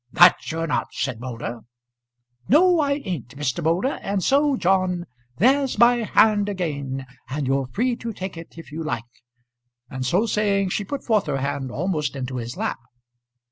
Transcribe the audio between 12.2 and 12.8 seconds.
his lap.